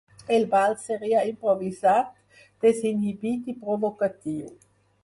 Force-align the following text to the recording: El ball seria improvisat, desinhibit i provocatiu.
El 0.35 0.45
ball 0.53 0.71
seria 0.85 1.19
improvisat, 1.33 2.09
desinhibit 2.67 3.55
i 3.55 3.57
provocatiu. 3.69 4.55